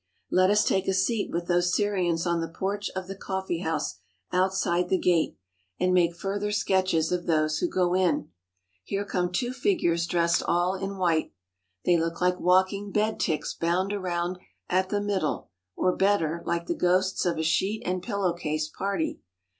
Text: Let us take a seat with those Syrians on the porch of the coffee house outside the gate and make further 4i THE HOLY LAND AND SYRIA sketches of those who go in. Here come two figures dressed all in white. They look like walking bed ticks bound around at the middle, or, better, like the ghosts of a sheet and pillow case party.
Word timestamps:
Let 0.31 0.49
us 0.49 0.63
take 0.65 0.87
a 0.87 0.95
seat 0.95 1.29
with 1.31 1.45
those 1.45 1.75
Syrians 1.75 2.25
on 2.25 2.41
the 2.41 2.47
porch 2.47 2.89
of 2.95 3.05
the 3.07 3.15
coffee 3.15 3.59
house 3.59 3.97
outside 4.33 4.89
the 4.89 4.97
gate 4.97 5.37
and 5.79 5.93
make 5.93 6.15
further 6.15 6.47
4i 6.47 6.49
THE 6.49 6.49
HOLY 6.49 6.49
LAND 6.49 6.49
AND 6.49 6.53
SYRIA 6.55 6.61
sketches 7.07 7.11
of 7.11 7.25
those 7.27 7.57
who 7.59 7.67
go 7.67 7.93
in. 7.93 8.29
Here 8.83 9.05
come 9.05 9.31
two 9.31 9.53
figures 9.53 10.07
dressed 10.07 10.41
all 10.41 10.73
in 10.73 10.97
white. 10.97 11.33
They 11.85 11.97
look 11.97 12.19
like 12.19 12.39
walking 12.39 12.91
bed 12.91 13.19
ticks 13.19 13.53
bound 13.53 13.93
around 13.93 14.39
at 14.67 14.89
the 14.89 15.01
middle, 15.01 15.51
or, 15.75 15.95
better, 15.95 16.41
like 16.47 16.65
the 16.65 16.73
ghosts 16.73 17.23
of 17.27 17.37
a 17.37 17.43
sheet 17.43 17.83
and 17.85 18.01
pillow 18.01 18.33
case 18.33 18.67
party. 18.69 19.19